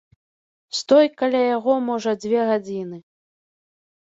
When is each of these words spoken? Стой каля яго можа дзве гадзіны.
Стой 0.77 1.07
каля 1.19 1.41
яго 1.57 1.75
можа 1.91 2.11
дзве 2.25 2.39
гадзіны. 2.53 2.97